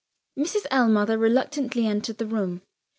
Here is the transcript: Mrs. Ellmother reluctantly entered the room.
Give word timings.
Mrs. 0.35 0.65
Ellmother 0.71 1.15
reluctantly 1.19 1.85
entered 1.85 2.17
the 2.17 2.25
room. 2.25 2.63